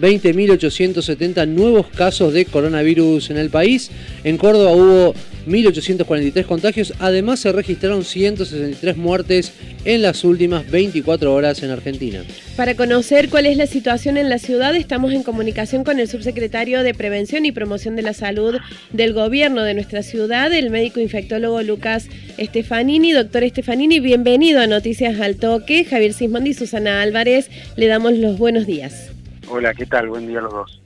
[0.00, 3.90] 20.870 nuevos casos de coronavirus en el país.
[4.24, 5.14] En Córdoba hubo
[5.46, 6.92] 1.843 contagios.
[6.98, 9.52] Además se registraron 163 muertes
[9.84, 12.24] en las últimas 24 horas en Argentina.
[12.56, 16.82] Para conocer cuál es la situación en la ciudad, estamos en comunicación con el subsecretario
[16.82, 18.56] de Prevención y Promoción de la Salud
[18.92, 23.12] del Gobierno de nuestra ciudad, el médico infectólogo Lucas Estefanini.
[23.12, 25.84] Doctor Estefanini, bienvenido a Noticias al Toque.
[25.84, 29.15] Javier Sismondi y Susana Álvarez, le damos los buenos días.
[29.48, 30.08] Hola, ¿qué tal?
[30.08, 30.82] Buen día a los dos.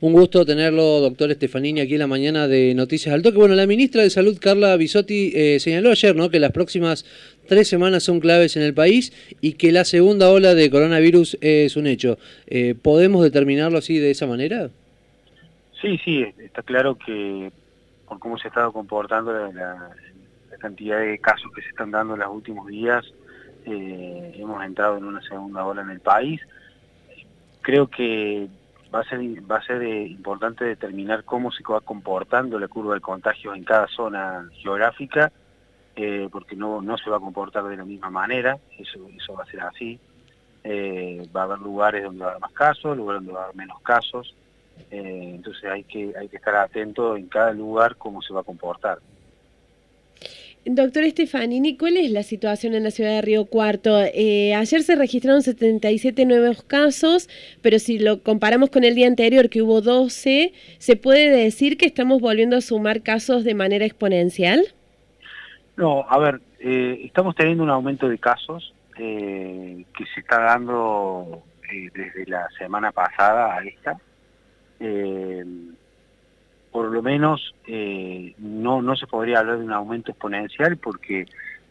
[0.00, 3.36] Un gusto tenerlo, doctor Estefanini, aquí en la mañana de Noticias al Toque.
[3.36, 6.30] Bueno, la ministra de Salud, Carla Bisotti, eh, señaló ayer ¿no?
[6.30, 7.04] que las próximas
[7.48, 11.76] tres semanas son claves en el país y que la segunda ola de coronavirus es
[11.76, 12.16] un hecho.
[12.46, 14.70] Eh, ¿Podemos determinarlo así de esa manera?
[15.82, 17.50] Sí, sí, está claro que
[18.06, 19.90] por cómo se ha estado comportando la,
[20.60, 23.04] cantidad de casos que se están dando en los últimos días,
[23.64, 26.40] eh, hemos entrado en una segunda ola en el país.
[27.68, 28.48] Creo que
[28.94, 33.62] va a ser, eh, importante determinar cómo se va comportando la curva de contagios en
[33.62, 35.30] cada zona geográfica,
[35.94, 39.42] eh, porque no, no se va a comportar de la misma manera, eso, eso va
[39.42, 40.00] a ser así.
[40.64, 43.44] Eh, va a haber lugares donde va a haber más casos, lugares donde va a
[43.44, 44.34] haber menos casos,
[44.90, 48.98] entonces hay que, hay que estar atento en cada lugar cómo se va a comportar.
[50.70, 54.02] Doctor Estefanini, ¿cuál es la situación en la ciudad de Río Cuarto?
[54.02, 57.30] Eh, ayer se registraron 77 nuevos casos,
[57.62, 61.86] pero si lo comparamos con el día anterior, que hubo 12, ¿se puede decir que
[61.86, 64.62] estamos volviendo a sumar casos de manera exponencial?
[65.78, 71.44] No, a ver, eh, estamos teniendo un aumento de casos eh, que se está dando
[71.94, 73.96] desde la semana pasada a esta
[76.78, 81.26] por lo menos eh, no, no se podría hablar de un aumento exponencial porque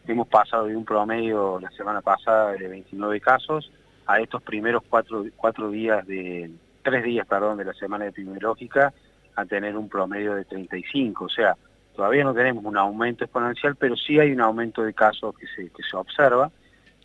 [0.06, 3.72] hemos pasado de un promedio la semana pasada de 29 casos
[4.06, 6.50] a estos primeros cuatro, cuatro días de,
[6.82, 8.92] tres días, perdón, de la semana epidemiológica
[9.34, 11.24] a tener un promedio de 35.
[11.24, 11.56] O sea,
[11.96, 15.70] todavía no tenemos un aumento exponencial, pero sí hay un aumento de casos que se,
[15.70, 16.50] que se observa.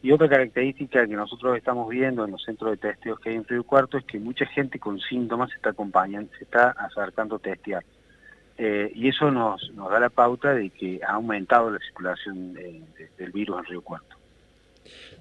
[0.04, 3.48] Y otra característica que nosotros estamos viendo en los centros de testeos que hay en
[3.48, 7.40] Río Cuarto es que mucha gente con síntomas se está acompañando, se está acercando a
[7.40, 7.86] testear.
[8.58, 13.32] Eh, y eso nos, nos da la pauta de que ha aumentado la circulación del
[13.32, 14.16] virus en Río Cuarto.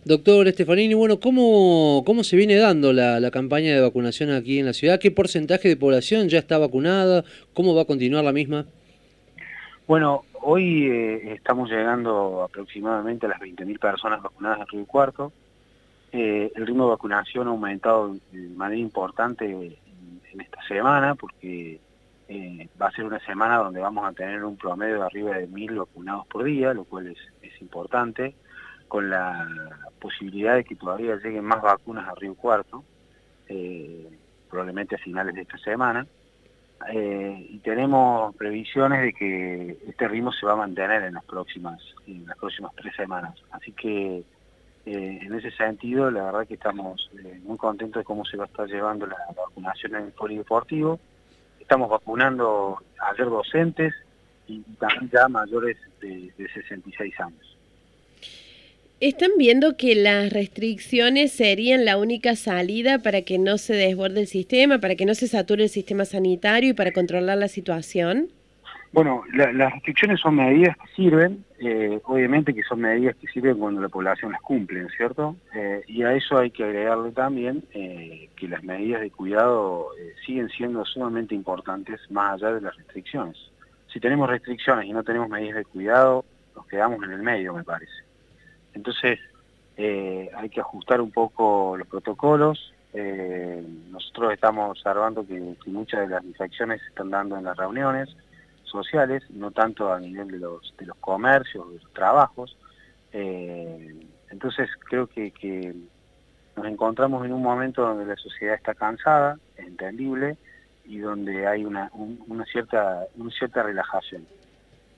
[0.04, 4.66] Doctor Estefanini, bueno, ¿cómo, cómo se viene dando la, la, campaña de vacunación aquí en
[4.66, 4.98] la ciudad?
[4.98, 7.24] ¿Qué porcentaje de población ya está vacunada?
[7.54, 8.66] ¿Cómo va a continuar la misma?
[9.86, 15.32] Bueno, hoy eh, estamos llegando aproximadamente a las 20.000 personas vacunadas en Río Cuarto.
[16.10, 21.80] Eh, el ritmo de vacunación ha aumentado de manera importante en esta semana porque
[22.28, 25.46] eh, va a ser una semana donde vamos a tener un promedio de arriba de
[25.46, 27.18] mil vacunados por día, lo cual es,
[27.60, 28.34] importante,
[28.88, 29.48] con la
[30.00, 32.82] posibilidad de que todavía lleguen más vacunas a Río Cuarto,
[33.48, 34.08] eh,
[34.50, 36.06] probablemente a finales de esta semana.
[36.92, 41.80] Eh, y tenemos previsiones de que este ritmo se va a mantener en las próximas,
[42.08, 43.34] en las próximas tres semanas.
[43.52, 44.24] Así que
[44.84, 47.08] en ese sentido, la verdad que estamos
[47.44, 50.98] muy contentos de cómo se va a estar llevando la vacunación en el polideportivo
[51.72, 53.94] estamos vacunando ayer docentes
[54.46, 57.58] y también ya mayores de, 66 años.
[59.00, 64.26] ¿Están viendo que las restricciones serían la única salida para que no se desborde el
[64.26, 68.28] sistema, para que no se sature el sistema sanitario y para controlar la situación?
[68.92, 73.80] Bueno, las restricciones son medidas que sirven, eh, obviamente que son medidas que sirven cuando
[73.80, 75.34] la población las cumple, ¿cierto?
[75.54, 79.88] Eh, y a eso hay que agregarle también eh, que las medidas de cuidado
[80.26, 83.38] siguen siendo sumamente importantes más allá de las restricciones.
[83.90, 87.64] Si tenemos restricciones y no tenemos medidas de cuidado, nos quedamos en el medio, me
[87.64, 87.92] parece.
[88.74, 89.18] Entonces,
[89.78, 92.74] hay que ajustar un poco los protocolos.
[93.90, 98.14] nosotros estamos observando que, muchas de las infecciones se están dando en las reuniones,
[98.72, 102.56] sociales, no tanto a nivel de los, de los comercios, de los trabajos.
[103.12, 103.94] Eh,
[104.30, 105.74] entonces creo que,
[106.56, 110.36] nos encontramos en un momento donde la sociedad está cansada, es entendible,
[110.84, 114.26] y donde hay una, una, cierta, una cierta relajación.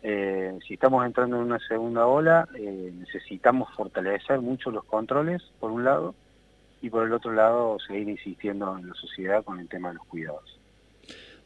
[0.03, 5.70] Eh, si estamos entrando en una segunda ola, eh, necesitamos fortalecer mucho los controles, por
[5.70, 6.15] un lado,
[6.82, 10.06] y por el otro lado seguir insistiendo en la sociedad con el tema de los
[10.06, 10.61] cuidados.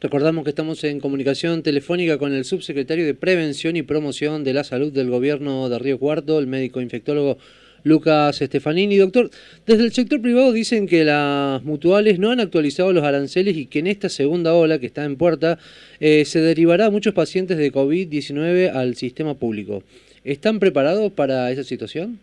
[0.01, 4.63] Recordamos que estamos en comunicación telefónica con el subsecretario de Prevención y Promoción de la
[4.63, 7.37] Salud del Gobierno de Río Cuarto, el médico infectólogo
[7.83, 8.95] Lucas Estefanini.
[8.95, 9.29] Doctor,
[9.65, 13.79] desde el sector privado dicen que las mutuales no han actualizado los aranceles y que
[13.79, 15.57] en esta segunda ola que está en puerta
[15.99, 19.83] eh, se derivará a muchos pacientes de COVID-19 al sistema público.
[20.23, 22.19] ¿Están preparados para esa situación?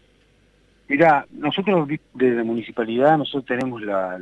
[0.89, 4.19] Mira, nosotros desde la municipalidad nosotros tenemos la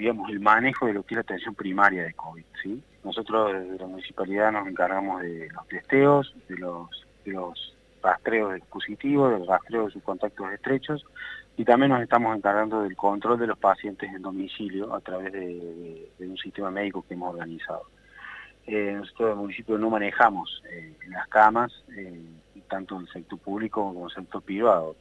[0.00, 2.44] digamos, el manejo de lo que es la atención primaria de COVID.
[2.62, 2.82] ¿sí?
[3.04, 6.88] Nosotros desde la municipalidad nos encargamos de los testeos, de los,
[7.26, 8.62] de los rastreos de
[9.30, 11.04] del rastreo de sus contactos estrechos
[11.58, 16.08] y también nos estamos encargando del control de los pacientes en domicilio a través de,
[16.20, 17.82] un sistema médico que hemos organizado.
[18.66, 22.22] Eh, nosotros en el municipio no manejamos eh, las camas, eh,
[22.70, 24.96] tanto en el sector público como en el sector privado.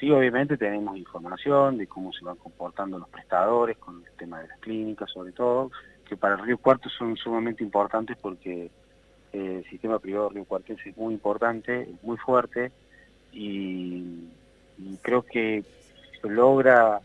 [0.00, 4.48] Sí, obviamente tenemos información de cómo se van comportando los prestadores con el tema de
[4.48, 5.70] las clínicas, sobre todo,
[6.06, 8.70] que para el Río Cuarto son sumamente importantes porque
[9.34, 12.72] el sistema privado Río Cuartense es muy importante, muy fuerte
[13.30, 14.24] y
[15.02, 15.62] creo que
[16.22, 17.00] logra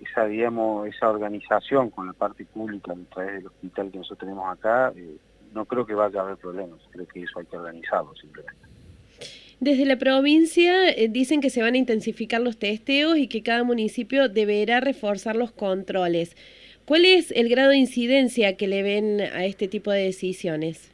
[0.00, 4.48] esa, digamos, esa organización con la parte pública a través del hospital que nosotros tenemos
[4.48, 5.16] acá, eh,
[5.52, 8.75] no creo que vaya a haber problemas, creo que eso hay que organizarlo simplemente.
[9.60, 13.64] Desde la provincia eh, dicen que se van a intensificar los testeos y que cada
[13.64, 16.36] municipio deberá reforzar los controles.
[16.84, 20.92] ¿Cuál es el grado de incidencia que le ven a este tipo de decisiones?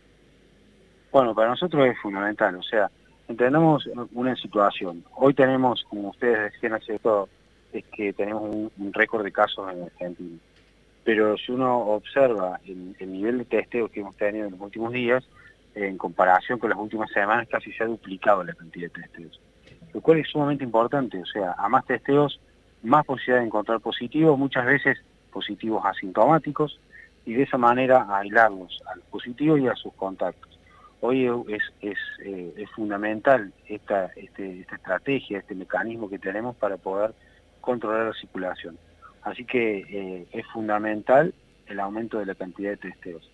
[1.11, 2.91] Bueno, para nosotros es fundamental, o sea,
[3.29, 5.05] entendemos una situación.
[5.17, 7.29] Hoy tenemos, como ustedes decían hace todo,
[7.73, 10.39] es que tenemos un, récord de casos en Argentina.
[11.05, 15.25] Pero si uno observa el, nivel de testeo que hemos tenido en los últimos días,
[15.75, 19.41] en comparación con las últimas semanas, casi se ha duplicado la cantidad de testeos.
[19.93, 22.41] Lo cual es sumamente importante, o sea, a más testeos,
[22.83, 24.99] más posibilidad de encontrar positivos, muchas veces
[25.33, 26.79] positivos asintomáticos,
[27.25, 30.53] y de esa manera aislarlos a los positivos y a sus contactos
[31.03, 36.77] hoy es, es, eh, es fundamental esta, este, esta estrategia, este mecanismo que tenemos para
[36.77, 37.13] poder
[37.61, 38.79] controlar la circulación.
[39.23, 41.35] Así que eh, es fundamental
[41.67, 43.29] el aumento de la cantidad de testeos.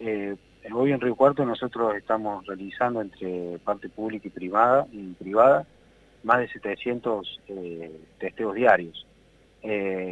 [0.00, 0.34] Eh,
[0.72, 5.66] hoy en Río Cuarto nosotros estamos realizando entre parte pública y privada, y privada
[6.22, 7.40] más de 700
[8.18, 9.06] testeos diarios,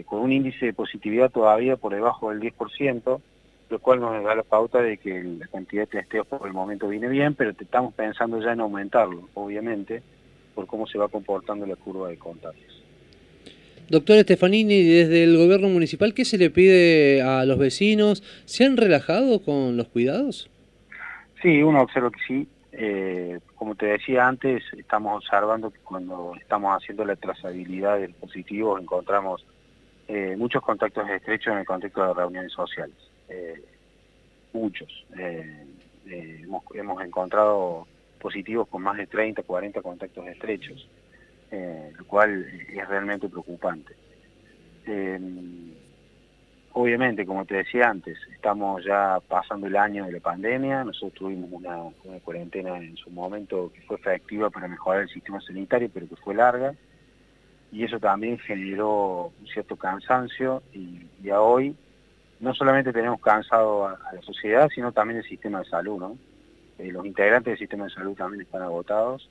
[0.06, 3.20] con un índice de positividad todavía por debajo del 10%,
[3.68, 6.88] lo cual nos da la pauta de que la cantidad de testeos por el momento
[6.88, 10.02] viene bien, pero estamos pensando ya en aumentarlo, obviamente,
[10.54, 12.77] por cómo se va comportando la curva de contagios.
[13.90, 18.22] Doctor Estefanini, desde el gobierno municipal, ¿qué se le pide a los vecinos?
[18.44, 20.50] ¿Se han relajado con los cuidados?
[21.40, 22.48] Sí, uno observa que sí.
[22.72, 28.78] Eh, como te decía antes, estamos observando que cuando estamos haciendo la trazabilidad del positivo
[28.78, 29.44] encontramos
[30.06, 32.96] eh, muchos contactos estrechos en el contexto de reuniones sociales.
[33.28, 33.62] Eh,
[34.52, 35.06] muchos.
[36.74, 37.86] Hemos, encontrado
[38.20, 40.88] positivos con más de 30, 40 contactos estrechos,
[41.50, 43.94] lo cual es realmente preocupante.
[46.72, 51.50] obviamente, como te decía antes, estamos ya pasando el año de la pandemia, nosotros tuvimos
[51.50, 51.90] una,
[52.24, 56.34] cuarentena en su momento que fue efectiva para mejorar el sistema sanitario, pero que fue
[56.34, 56.74] larga,
[57.72, 61.76] y eso también generó un cierto cansancio, y ya hoy
[62.40, 66.16] no solamente tenemos cansado a, la sociedad, sino también el sistema de salud.
[66.78, 69.28] Eh, los integrantes del sistema de salud también están agotados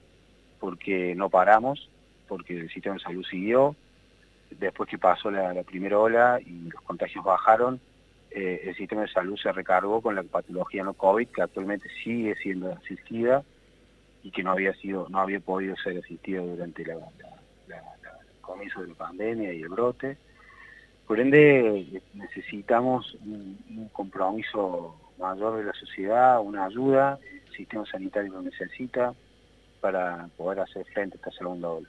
[0.60, 1.90] porque no paramos,
[2.28, 3.76] porque el sistema de salud siguió,
[4.52, 7.80] después que pasó la, primera ola y los contagios bajaron,
[8.32, 12.36] eh, el sistema de salud se recargó con la patología no COVID, que actualmente sigue
[12.36, 13.44] siendo asistida
[14.24, 17.00] y que no había sido, no había podido ser asistida durante el
[18.42, 20.18] comienzo de la pandemia y el brote.
[21.06, 27.18] Por ende, necesitamos un, compromiso mayor de la sociedad, una ayuda,
[27.48, 29.14] el sistema sanitario lo necesita
[29.80, 31.88] para poder hacer frente a esta segunda ola.